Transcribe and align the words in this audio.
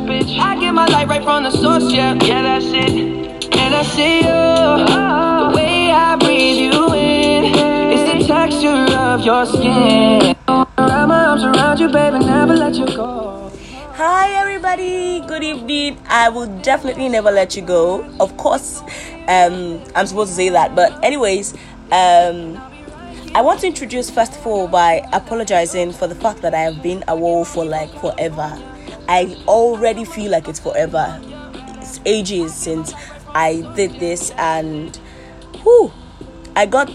bitch. 0.00 0.38
I 0.38 0.58
get 0.58 0.72
my 0.72 0.86
light 0.86 1.08
right 1.08 1.22
from 1.22 1.44
the 1.44 1.50
source, 1.50 1.92
yeah, 1.92 2.14
yeah, 2.22 2.42
that's 2.42 2.66
it. 2.66 2.90
And 3.56 3.74
I 3.74 3.82
see 3.82 4.18
you, 4.18 4.22
the 4.22 5.52
way 5.54 5.90
I 5.90 6.16
breathe 6.16 6.72
you 6.72 6.94
in, 6.94 7.54
it's 7.92 8.12
the 8.12 8.32
texture 8.32 8.96
of 8.96 9.24
your 9.24 9.46
skin. 9.46 10.36
Wrap 10.48 11.08
my 11.08 11.24
arms 11.26 11.44
around 11.44 11.78
you, 11.78 11.88
baby, 11.88 12.18
never 12.18 12.54
let 12.56 12.74
you 12.74 12.86
go. 12.86 13.52
Hi, 13.94 14.30
everybody. 14.40 15.20
Good 15.20 15.44
evening. 15.44 15.98
I 16.08 16.30
will 16.30 16.46
definitely 16.62 17.08
never 17.10 17.30
let 17.30 17.54
you 17.54 17.62
go. 17.62 18.02
Of 18.18 18.36
course, 18.38 18.80
um, 19.28 19.82
I'm 19.94 20.06
supposed 20.06 20.30
to 20.30 20.34
say 20.34 20.48
that, 20.48 20.74
but 20.74 21.04
anyways, 21.04 21.52
um, 21.92 22.56
I 23.34 23.42
want 23.42 23.60
to 23.60 23.66
introduce 23.66 24.08
first 24.10 24.36
of 24.36 24.46
all 24.46 24.66
by 24.68 25.06
apologizing 25.12 25.92
for 25.92 26.06
the 26.06 26.14
fact 26.14 26.40
that 26.42 26.54
I 26.54 26.60
have 26.60 26.82
been 26.82 27.04
away 27.08 27.44
for 27.44 27.64
like 27.64 27.90
forever. 28.00 28.58
I 29.10 29.36
already 29.48 30.04
feel 30.04 30.30
like 30.30 30.46
it's 30.46 30.60
forever. 30.60 31.20
It's 31.80 31.98
ages 32.06 32.54
since 32.54 32.94
I 33.34 33.60
did 33.74 33.98
this, 33.98 34.30
and 34.38 34.96
whew, 35.64 35.92
I 36.54 36.66
got 36.66 36.86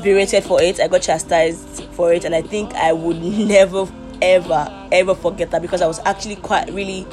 berated 0.00 0.44
for 0.44 0.62
it. 0.62 0.78
I 0.78 0.86
got 0.86 1.02
chastised 1.02 1.86
for 1.86 2.12
it, 2.12 2.24
and 2.24 2.36
I 2.36 2.42
think 2.42 2.72
I 2.74 2.92
would 2.92 3.20
never, 3.22 3.88
ever, 4.22 4.88
ever 4.92 5.16
forget 5.16 5.50
that 5.50 5.60
because 5.60 5.82
I 5.82 5.88
was 5.88 5.98
actually 6.04 6.36
quite 6.36 6.72
really 6.72 7.04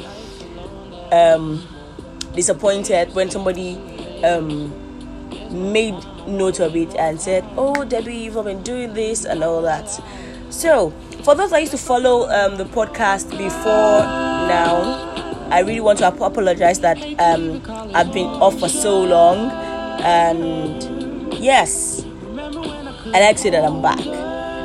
um, 1.11 1.67
disappointed 2.35 3.15
when 3.15 3.31
somebody 3.31 3.75
um, 4.23 4.69
made 5.73 5.95
note 6.27 6.59
of 6.59 6.75
it 6.75 6.93
and 6.95 7.19
said, 7.19 7.43
"Oh, 7.57 7.83
Debbie, 7.85 8.17
you've 8.17 8.45
been 8.45 8.61
doing 8.61 8.93
this 8.93 9.25
and 9.25 9.43
all 9.43 9.63
that." 9.63 9.89
So, 10.51 10.93
for 11.23 11.35
those 11.35 11.51
that 11.51 11.59
used 11.59 11.71
to 11.71 11.77
follow 11.77 12.29
um, 12.29 12.57
the 12.57 12.65
podcast 12.65 13.29
before 13.31 14.01
now, 14.47 15.09
I 15.51 15.59
really 15.59 15.81
want 15.81 15.99
to 15.99 16.07
apologize 16.07 16.79
that 16.79 16.97
um, 17.19 17.61
I've 17.93 18.13
been 18.13 18.27
off 18.27 18.59
for 18.59 18.69
so 18.69 19.01
long, 19.03 19.51
and 20.01 21.33
yes, 21.33 22.03
I 22.03 23.19
like 23.19 23.41
that 23.41 23.63
I'm 23.65 23.81
back. 23.81 23.99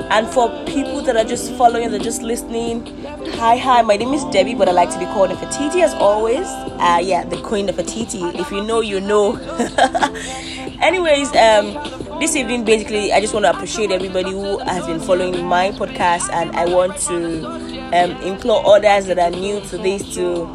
And 0.09 0.29
for 0.29 0.49
people 0.67 1.03
that 1.03 1.17
are 1.17 1.25
just 1.25 1.53
following, 1.55 1.91
that 1.91 2.01
are 2.01 2.05
just 2.05 2.23
listening, 2.23 2.87
hi, 3.33 3.57
hi, 3.57 3.83
my 3.83 3.97
name 3.97 4.15
is 4.15 4.25
Debbie, 4.27 4.55
but 4.55 4.69
I 4.69 4.73
like 4.73 4.91
to 4.91 4.99
be 5.01 5.05
called 5.07 5.31
Nefertiti 5.31 5.83
as 5.83 5.93
always. 5.95 6.47
Uh, 6.47 7.01
yeah, 7.03 7.25
the 7.25 7.43
Queen 7.43 7.69
of 7.69 7.75
Nefertiti. 7.75 8.39
If 8.39 8.53
you 8.53 8.63
know, 8.63 8.81
you 8.81 9.01
know. 9.01 9.37
Anyways, 10.81 11.35
um, 11.35 11.96
this 12.21 12.35
evening, 12.35 12.65
basically, 12.65 13.13
I 13.13 13.21
just 13.21 13.35
want 13.35 13.45
to 13.45 13.51
appreciate 13.51 13.91
everybody 13.91 14.31
who 14.31 14.59
has 14.61 14.87
been 14.87 15.01
following 15.01 15.45
my 15.45 15.71
podcast, 15.73 16.31
and 16.31 16.51
I 16.57 16.65
want 16.67 16.97
to 16.99 17.47
um, 17.93 18.11
implore 18.23 18.67
others 18.67 19.07
that 19.07 19.19
are 19.19 19.31
new 19.31 19.61
to 19.61 19.79
this 19.79 20.15
to 20.15 20.47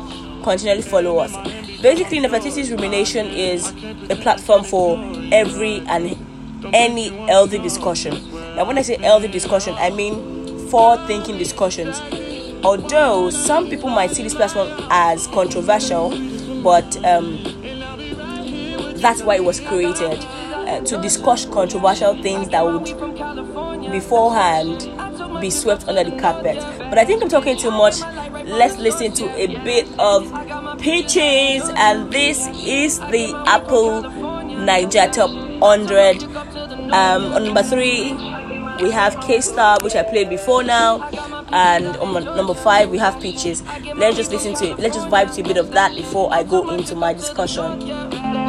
continually 0.43 0.81
follow 0.81 1.17
us. 1.19 1.31
Basically, 1.81 2.19
Nefertiti's 2.19 2.71
Rumination 2.71 3.27
is 3.27 3.71
a 4.09 4.15
platform 4.15 4.63
for 4.63 4.97
every 5.31 5.81
and 5.81 6.17
any 6.73 7.09
healthy 7.27 7.59
discussion. 7.59 8.13
Now, 8.55 8.65
when 8.65 8.77
I 8.77 8.81
say 8.81 8.97
healthy 8.97 9.27
discussion, 9.27 9.75
I 9.77 9.91
mean 9.91 10.67
forward 10.69 11.05
thinking 11.05 11.37
discussions. 11.37 12.01
Although 12.63 13.29
some 13.29 13.69
people 13.69 13.89
might 13.89 14.11
see 14.11 14.23
this 14.23 14.35
platform 14.35 14.69
as 14.89 15.27
controversial, 15.27 16.09
but 16.63 16.95
um, 17.05 17.41
that's 18.97 19.21
why 19.23 19.35
it 19.35 19.43
was 19.43 19.59
created 19.59 20.25
uh, 20.71 20.79
to 20.85 21.01
discuss 21.01 21.45
controversial 21.45 22.21
things 22.21 22.47
that 22.49 22.63
would 22.65 22.85
beforehand 23.91 24.89
be 25.41 25.49
swept 25.49 25.87
under 25.87 26.03
the 26.09 26.17
carpet. 26.17 26.57
But 26.77 26.97
I 26.97 27.03
think 27.05 27.21
I'm 27.21 27.29
talking 27.29 27.57
too 27.57 27.71
much. 27.71 27.99
Let's 28.45 28.77
listen 28.77 29.11
to 29.13 29.25
a 29.35 29.47
bit 29.63 29.87
of 29.99 30.31
pitches, 30.79 31.69
and 31.75 32.11
this 32.11 32.47
is 32.65 32.99
the 32.99 33.33
Apple 33.47 34.01
Niger 34.03 35.07
Top 35.11 35.29
100. 35.31 36.23
Um, 36.93 37.33
on 37.33 37.43
number 37.43 37.63
three, 37.63 38.13
we 38.81 38.91
have 38.91 39.19
K 39.21 39.41
Star, 39.41 39.77
which 39.81 39.95
I 39.95 40.03
played 40.03 40.29
before 40.29 40.63
now, 40.63 41.07
and 41.51 41.85
on 41.97 42.23
number 42.23 42.53
five, 42.53 42.89
we 42.89 42.97
have 42.97 43.19
Peaches. 43.21 43.61
Let's 43.95 44.17
just 44.17 44.31
listen 44.31 44.53
to 44.55 44.71
it. 44.71 44.79
Let's 44.79 44.95
just 44.95 45.07
vibe 45.09 45.33
to 45.35 45.41
a 45.41 45.43
bit 45.43 45.57
of 45.57 45.71
that 45.71 45.95
before 45.95 46.33
I 46.33 46.43
go 46.43 46.69
into 46.71 46.95
my 46.95 47.13
discussion. 47.13 48.20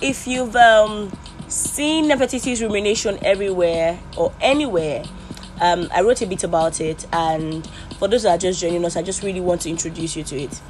If 0.00 0.26
you've 0.26 0.56
um, 0.56 1.12
seen 1.48 2.06
Nefertiti's 2.06 2.62
rumination 2.62 3.18
everywhere 3.22 3.98
or 4.16 4.32
anywhere, 4.40 5.04
um, 5.60 5.88
I 5.94 6.00
wrote 6.00 6.22
a 6.22 6.26
bit 6.26 6.42
about 6.44 6.80
it, 6.80 7.06
and 7.12 7.66
for 7.98 8.08
those 8.08 8.22
that 8.22 8.30
are 8.30 8.38
just 8.38 8.60
joining 8.60 8.84
us, 8.84 8.96
I 8.96 9.02
just 9.02 9.22
really 9.22 9.40
want 9.40 9.62
to 9.62 9.70
introduce 9.70 10.16
you 10.16 10.24
to 10.24 10.36
it. 10.40 10.60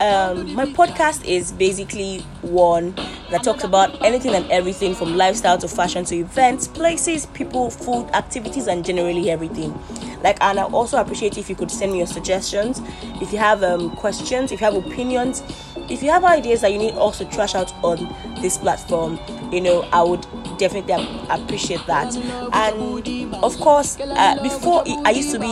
Um, 0.00 0.54
my 0.54 0.64
podcast 0.64 1.26
is 1.26 1.52
basically 1.52 2.20
one 2.40 2.94
that 3.30 3.42
talks 3.44 3.64
about 3.64 4.02
anything 4.02 4.34
and 4.34 4.50
everything 4.50 4.94
from 4.94 5.14
lifestyle 5.14 5.58
to 5.58 5.68
fashion 5.68 6.06
to 6.06 6.16
events, 6.16 6.66
places, 6.66 7.26
people, 7.26 7.68
food, 7.68 8.08
activities, 8.14 8.66
and 8.66 8.82
generally 8.82 9.30
everything. 9.30 9.78
Like, 10.22 10.38
and 10.40 10.58
I 10.58 10.62
also 10.64 10.96
appreciate 10.98 11.36
if 11.36 11.50
you 11.50 11.54
could 11.54 11.70
send 11.70 11.92
me 11.92 11.98
your 11.98 12.06
suggestions, 12.06 12.80
if 13.20 13.30
you 13.30 13.38
have 13.38 13.62
um, 13.62 13.90
questions, 13.96 14.52
if 14.52 14.60
you 14.60 14.64
have 14.64 14.74
opinions, 14.74 15.42
if 15.90 16.02
you 16.02 16.10
have 16.10 16.24
ideas 16.24 16.60
that 16.60 16.72
you 16.72 16.78
need 16.78 16.94
also 16.94 17.24
trash 17.28 17.54
out 17.54 17.72
on 17.84 18.14
this 18.40 18.56
platform, 18.56 19.18
you 19.52 19.60
know, 19.60 19.82
I 19.92 20.02
would 20.02 20.24
definitely 20.58 20.92
ap- 20.94 21.40
appreciate 21.40 21.84
that. 21.86 22.14
And 22.52 23.34
of 23.34 23.58
course, 23.58 23.98
uh, 24.00 24.42
before 24.42 24.84
I 25.04 25.10
used 25.10 25.32
to 25.32 25.38
be 25.38 25.46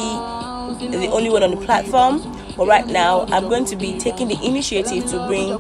the 0.97 1.09
only 1.11 1.31
one 1.31 1.43
on 1.43 1.51
the 1.51 1.65
platform, 1.65 2.23
but 2.57 2.67
right 2.67 2.87
now 2.87 3.27
I'm 3.31 3.49
going 3.49 3.65
to 3.67 3.77
be 3.77 3.99
taking 3.99 4.29
the 4.29 4.39
initiative 4.45 5.07
to 5.07 5.27
bring 5.27 5.59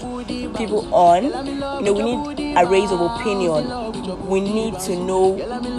people 0.55 0.93
on. 0.95 1.25
You 1.25 1.83
know, 1.83 1.93
we 1.93 2.03
need 2.03 2.57
a 2.57 2.67
raise 2.67 2.91
of 2.91 3.01
opinion. 3.01 4.27
We 4.27 4.41
need 4.41 4.79
to 4.81 4.97
know 4.97 5.33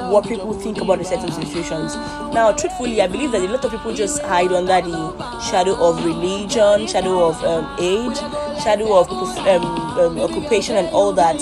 what 0.10 0.28
people 0.28 0.54
think 0.54 0.80
about 0.80 1.00
the 1.00 1.06
certain 1.06 1.32
situations. 1.32 1.96
Now, 2.34 2.52
truthfully, 2.52 3.02
I 3.02 3.08
believe 3.08 3.32
that 3.32 3.42
a 3.42 3.48
lot 3.48 3.64
of 3.66 3.72
people 3.72 3.94
just 3.94 4.22
hide 4.22 4.52
under 4.52 4.82
the 4.82 5.40
shadow 5.42 5.76
of 5.76 6.04
religion, 6.04 6.88
shadow 6.88 7.28
of 7.28 7.44
um, 7.44 7.76
age, 7.80 8.18
shadow 8.60 9.00
of 9.00 9.10
um, 9.10 9.64
um, 10.00 10.20
occupation, 10.20 10.76
and 10.76 10.88
all 10.90 11.14
that 11.14 11.40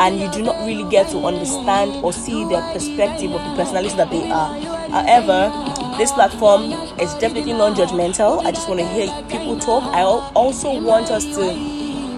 and 0.00 0.20
you 0.20 0.30
do 0.30 0.42
not 0.42 0.64
really 0.66 0.88
get 0.90 1.08
to 1.10 1.18
understand 1.26 2.04
or 2.04 2.12
see 2.12 2.44
their 2.48 2.62
perspective 2.72 3.32
of 3.32 3.42
the 3.42 3.62
personality 3.62 3.96
that 3.96 4.10
they 4.10 4.30
are. 4.30 4.54
However, 4.90 5.50
this 5.98 6.12
platform 6.12 6.72
is 7.00 7.12
definitely 7.14 7.52
non-judgmental. 7.52 8.44
I 8.44 8.52
just 8.52 8.68
want 8.68 8.80
to 8.80 8.86
hear 8.86 9.08
people 9.28 9.58
talk. 9.58 9.82
I 9.84 10.02
also 10.02 10.80
want 10.80 11.10
us 11.10 11.24
to, 11.24 11.52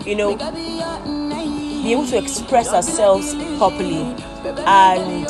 you 0.08 0.14
know, 0.14 0.36
be 1.82 1.92
able 1.92 2.06
to 2.08 2.18
express 2.18 2.68
ourselves 2.68 3.34
properly, 3.56 4.02
and 4.66 5.26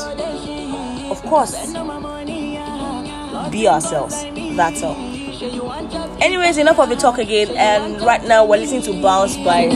of 1.11 1.23
course, 1.23 1.55
be 3.51 3.69
ourselves. 3.69 4.25
That's 4.57 4.83
all. 4.83 5.10
Anyways, 5.43 6.59
enough 6.59 6.79
of 6.79 6.91
the 6.91 6.97
talk 6.97 7.17
again, 7.17 7.49
and 7.57 7.99
right 8.03 8.23
now 8.25 8.45
we're 8.45 8.59
listening 8.59 8.83
to 8.83 8.93
Bounce 9.01 9.39
by 9.39 9.63
I 9.63 9.69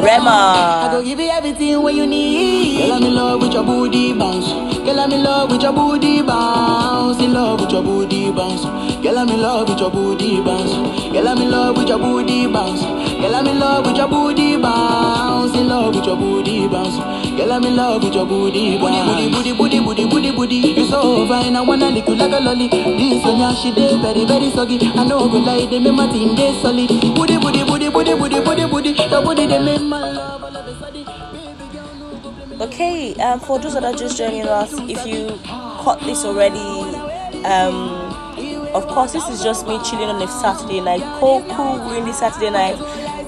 Rema. 0.00 0.90
go 0.92 1.02
give 1.02 1.18
you 1.18 1.28
everything 1.28 1.82
what 1.82 1.94
you 1.94 2.06
need. 2.06 2.78
Girl, 2.86 2.92
I'm 2.92 3.02
in 3.02 3.14
love 3.16 3.40
with 3.42 3.52
your 3.52 3.64
booty 3.64 4.12
bounce. 4.12 4.46
Girl, 4.86 5.00
I'm 5.00 5.10
in 5.10 5.24
love 5.24 5.50
with 5.50 5.60
your 5.62 5.72
booty 5.72 6.22
bounce. 6.22 7.18
In 7.20 7.32
love 7.32 7.62
with 7.62 7.72
your 7.72 7.82
booty 7.82 8.30
bounce. 8.30 8.62
Girl, 9.02 9.18
I'm 9.18 9.28
in 9.28 9.42
love 9.42 9.68
with 9.68 9.80
your 9.80 9.90
booty 9.90 10.40
bounce. 10.40 10.70
Girl, 11.12 11.28
I'm 11.28 11.38
in 11.42 11.50
love 11.50 11.76
with 11.76 11.88
your 11.88 11.98
booty 11.98 12.46
bounce. 12.46 12.82
Girl, 13.20 13.34
I'm 13.36 13.46
in 13.46 13.58
love 13.58 13.86
with 13.86 13.96
your 13.96 14.08
booty 14.08 14.56
bounce. 14.56 15.54
In 15.56 15.68
love 15.68 15.94
with 15.94 16.04
your 16.04 16.16
booty 16.16 16.68
bounce. 16.68 16.96
Girl, 17.36 17.52
I'm 17.52 17.64
in 17.64 17.76
love 17.76 18.02
with 18.04 18.14
your 18.14 18.26
booty 18.26 18.78
bounce. 18.78 19.34
Booty, 19.34 19.52
booty, 19.56 19.80
booty, 19.80 20.04
booty, 20.06 20.30
booty, 20.30 20.30
booty. 20.36 20.54
You 20.56 20.86
so 20.86 21.26
fine, 21.26 21.56
I 21.56 21.60
wanna 21.62 21.90
lick 21.90 22.06
you 22.08 22.16
like 22.16 22.32
a 22.32 22.40
lolly. 22.40 22.68
This 22.68 23.24
one, 23.24 23.54
she 23.56 23.72
dey 23.74 24.00
very, 24.00 24.24
very 24.24 24.50
soggy. 24.50 24.78
I 24.94 25.04
know 25.04 25.28
go 25.28 25.38
lie, 25.38 25.66
they 25.66 25.78
make 25.78 25.94
my 25.94 26.06
team 26.12 26.34
dey 26.34 26.52
solid. 26.60 26.88
Booty, 27.14 27.38
booty, 27.38 27.64
booty, 27.64 27.88
booty, 27.90 28.14
booty, 28.14 28.40
booty, 28.40 28.66
booty. 28.66 28.90
Your 28.90 29.22
booty 29.22 29.46
they 29.46 29.58
make 29.62 29.82
my 29.82 30.00
love 30.10 30.42
all 30.42 30.56
of 30.56 30.66
a 30.66 30.78
sudden. 30.78 31.04
Baby 31.04 31.72
girl, 31.72 31.94
no 31.98 32.18
go 32.22 32.30
blame 32.30 32.58
me. 32.58 32.64
Okay, 32.66 33.14
um, 33.22 33.40
for 33.40 33.58
those 33.58 33.74
that 33.74 33.84
are 33.84 33.92
just 33.94 34.18
joining 34.18 34.46
us, 34.46 34.72
if 34.88 35.06
you 35.06 35.38
caught 35.82 36.00
this 36.00 36.24
already, 36.24 36.58
um, 37.44 38.12
of 38.74 38.86
course, 38.88 39.12
this 39.12 39.28
is 39.28 39.42
just 39.42 39.66
me 39.68 39.78
chilling 39.84 40.08
on 40.08 40.20
a 40.20 40.26
Saturday 40.28 40.80
night, 40.80 41.02
cool, 41.20 41.42
cool, 41.50 41.78
windy 41.88 42.12
Saturday 42.12 42.50
night, 42.50 42.74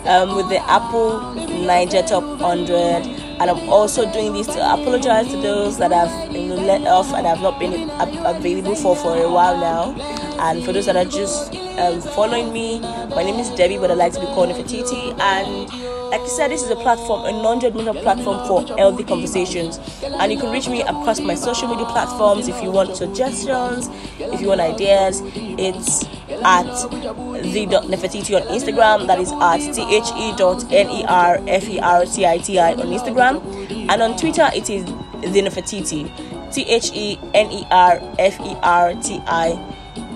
um, 0.07 0.37
with 0.37 0.49
the 0.49 0.59
Apple 0.71 1.21
Niger 1.67 2.03
Top 2.03 2.23
100. 2.23 3.07
And 3.39 3.51
I'm 3.51 3.69
also 3.69 4.11
doing 4.13 4.33
this 4.33 4.47
to 4.47 4.73
apologize 4.73 5.29
to 5.29 5.37
those 5.37 5.77
that 5.79 5.91
know, 6.33 6.55
let 6.55 6.87
off 6.87 7.13
and 7.13 7.27
have 7.27 7.41
not 7.43 7.59
been 7.59 7.91
available 8.25 8.75
for 8.75 8.97
for 8.97 9.17
a 9.17 9.31
while 9.31 9.59
now. 9.59 9.95
And 10.41 10.65
for 10.65 10.73
those 10.73 10.87
that 10.87 10.97
are 10.97 11.05
just 11.05 11.55
um, 11.79 12.01
following 12.01 12.53
me, 12.53 12.81
my 12.81 13.23
name 13.23 13.37
is 13.37 13.51
Debbie, 13.51 13.79
but 13.79 13.91
I 13.91 13.95
like 13.95 14.13
to 14.15 14.21
be 14.21 14.27
called 14.27 14.51
Nefertiti. 14.51 15.19
And 15.21 15.69
like 16.11 16.21
I 16.21 16.27
said, 16.29 16.51
this 16.51 16.63
is 16.63 16.71
a 16.71 16.77
platform, 16.77 17.25
a 17.27 17.33
non-judgmental 17.33 18.01
platform 18.03 18.47
for 18.47 18.77
healthy 18.77 19.05
conversations. 19.05 19.79
And 20.03 20.33
you 20.33 20.39
can 20.39 20.53
reach 20.53 20.69
me 20.69 20.83
across 20.83 21.21
my 21.21 21.35
social 21.35 21.69
media 21.69 21.87
platforms 21.87 22.49
if 22.49 22.63
you 22.63 22.71
want 22.71 22.97
suggestions, 22.97 23.89
if 24.19 24.41
you 24.41 24.49
want 24.49 24.61
ideas. 24.61 25.21
It's 25.25 26.05
at 26.45 26.65
the.nefertiti 26.65 28.37
on 28.37 28.43
Instagram. 28.49 29.07
That 29.07 29.19
is 29.19 29.33
at 29.33 29.59
the.ne.r.f-e-r-t-i-t-i 29.75 32.73
on 32.73 32.87
Instagram. 32.87 33.43
And 33.91 34.03
on 34.03 34.17
Twitter, 34.17 34.49
it 34.55 34.71
is 34.71 34.85
the 34.85 35.43
Nefertiti. 35.43 36.11
T 36.53 36.63
H 36.63 36.91
E 36.95 37.19
N 37.35 37.51
E 37.51 37.67
R 37.71 38.01
F 38.19 38.41
E 38.41 38.57
R 38.63 38.95
T 38.95 39.21
I 39.27 39.59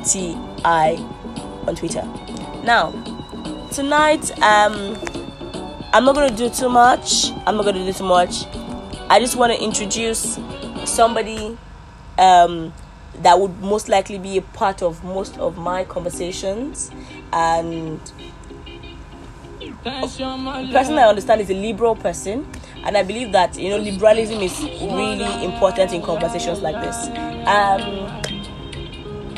T 0.04 0.34
I 0.64 0.94
on 1.66 1.74
Twitter. 1.74 2.02
Now, 2.64 2.92
tonight, 3.72 4.30
um, 4.40 4.96
I'm 5.92 6.04
not 6.04 6.14
gonna 6.14 6.34
do 6.34 6.48
too 6.48 6.68
much. 6.68 7.30
I'm 7.46 7.56
not 7.56 7.64
gonna 7.64 7.84
do 7.84 7.92
too 7.92 8.04
much. 8.04 8.46
I 9.08 9.18
just 9.18 9.36
want 9.36 9.52
to 9.52 9.62
introduce 9.62 10.38
somebody 10.84 11.58
um, 12.16 12.72
that 13.22 13.38
would 13.38 13.60
most 13.60 13.88
likely 13.88 14.18
be 14.18 14.38
a 14.38 14.42
part 14.42 14.82
of 14.82 15.02
most 15.04 15.36
of 15.38 15.58
my 15.58 15.84
conversations, 15.84 16.90
and 17.32 18.00
the 19.60 20.70
person 20.72 20.98
I 20.98 21.08
understand 21.08 21.40
is 21.40 21.50
a 21.50 21.54
liberal 21.54 21.94
person, 21.96 22.46
and 22.84 22.96
I 22.96 23.02
believe 23.02 23.32
that 23.32 23.58
you 23.58 23.70
know 23.70 23.78
liberalism 23.78 24.40
is 24.40 24.60
really 24.60 25.44
important 25.44 25.92
in 25.92 26.02
conversations 26.02 26.60
like 26.60 26.76
this. 26.82 27.06
Um, 27.46 28.20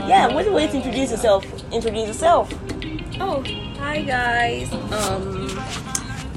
yeah, 0.09 0.35
wait, 0.35 0.53
wait, 0.53 0.75
introduce 0.75 1.11
yourself. 1.11 1.45
Introduce 1.73 2.09
yourself. 2.09 2.53
Oh, 3.21 3.43
hi 3.79 4.03
guys. 4.03 4.73
Um, 4.73 5.49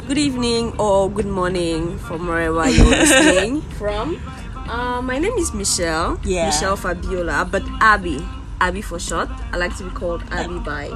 good 0.07 0.17
evening 0.17 0.73
or 0.79 1.09
good 1.09 1.25
morning 1.25 1.97
from 1.97 2.27
wherever 2.27 2.69
you're 2.69 2.85
listening 2.85 3.61
from. 3.79 4.21
Uh, 4.67 5.01
my 5.01 5.19
name 5.19 5.33
is 5.33 5.53
Michelle. 5.53 6.19
Yeah. 6.23 6.47
Michelle 6.47 6.75
Fabiola, 6.75 7.47
but 7.49 7.63
Abby. 7.81 8.25
Abby 8.59 8.81
for 8.81 8.99
short. 8.99 9.29
I 9.51 9.57
like 9.57 9.75
to 9.77 9.83
be 9.83 9.89
called 9.91 10.23
Abby 10.31 10.59
by 10.59 10.91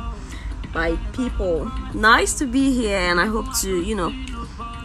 by 0.73 0.95
people. 1.13 1.71
Nice 1.93 2.33
to 2.39 2.45
be 2.45 2.71
here, 2.73 2.97
and 2.97 3.19
I 3.19 3.25
hope 3.25 3.45
to 3.61 3.81
you 3.81 3.95
know 3.95 4.13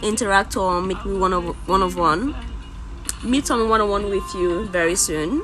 interact 0.03 0.55
or 0.57 0.81
make 0.81 1.03
me 1.05 1.17
one 1.17 1.33
of 1.33 1.43
one 1.67 1.81
of 1.81 1.95
one. 1.95 2.35
Meet 3.23 3.49
on 3.49 3.69
one 3.69 3.81
on 3.81 3.89
one 3.89 4.09
with 4.09 4.27
you 4.35 4.65
very 4.67 4.95
soon. 4.95 5.41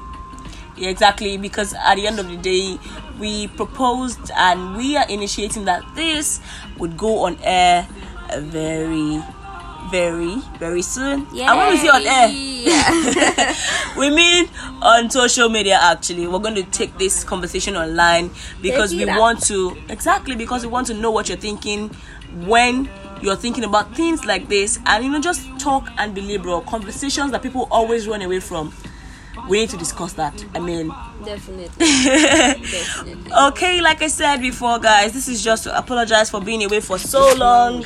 Yeah, 0.77 0.89
exactly. 0.89 1.37
Because 1.37 1.73
at 1.73 1.95
the 1.95 2.05
end 2.07 2.19
of 2.19 2.29
the 2.29 2.37
day, 2.37 2.77
we 3.19 3.47
proposed 3.47 4.29
and 4.35 4.75
we 4.77 4.97
are 4.97 5.07
initiating 5.09 5.65
that 5.65 5.83
this 5.95 6.41
would 6.77 6.97
go 6.97 7.19
on 7.25 7.37
air 7.41 7.87
very, 8.39 9.21
very, 9.89 10.35
very 10.59 10.81
soon. 10.81 11.25
And 11.47 11.57
when 11.57 11.69
we 11.71 11.77
say 11.77 11.87
on 11.87 12.05
air, 12.05 12.29
Yeah. 12.29 13.55
we 13.97 14.09
mean 14.09 14.47
on 14.81 15.09
social 15.09 15.49
media. 15.49 15.79
Actually, 15.81 16.27
we're 16.27 16.39
going 16.39 16.55
to 16.55 16.63
take 16.63 16.97
this 16.97 17.23
conversation 17.23 17.75
online 17.75 18.29
because 18.61 18.93
we 18.93 19.05
want 19.05 19.41
to 19.43 19.75
exactly 19.89 20.35
because 20.35 20.63
we 20.63 20.69
want 20.71 20.87
to 20.87 20.93
know 20.93 21.11
what 21.11 21.27
you're 21.29 21.37
thinking 21.37 21.89
when 22.45 22.89
you're 23.21 23.35
thinking 23.35 23.63
about 23.63 23.95
things 23.95 24.25
like 24.25 24.47
this, 24.49 24.79
and 24.85 25.03
you 25.03 25.11
know, 25.11 25.21
just 25.21 25.47
talk 25.59 25.87
and 25.97 26.13
be 26.15 26.21
liberal. 26.21 26.61
Conversations 26.61 27.31
that 27.31 27.41
people 27.41 27.67
always 27.71 28.07
run 28.07 28.21
away 28.21 28.39
from. 28.39 28.73
We 29.47 29.59
need 29.61 29.69
to 29.69 29.77
discuss 29.77 30.13
that. 30.13 30.43
I 30.53 30.59
mean, 30.59 30.93
Definitely. 31.23 31.69
Definitely. 31.79 33.31
Okay, 33.33 33.81
like 33.81 34.01
I 34.01 34.07
said 34.07 34.37
before, 34.41 34.77
guys, 34.79 35.13
this 35.13 35.27
is 35.27 35.43
just 35.43 35.63
to 35.63 35.77
apologize 35.77 36.29
for 36.29 36.41
being 36.41 36.63
away 36.63 36.79
for 36.81 36.97
so 36.97 37.33
long. 37.35 37.83